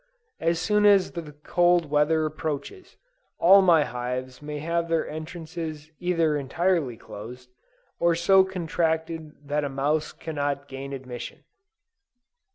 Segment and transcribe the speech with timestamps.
[0.39, 2.97] As soon as the cold weather approaches,
[3.37, 7.51] all my hives may have their entrances either entirely closed,
[7.99, 11.43] or so contracted that a mouse cannot gain admission.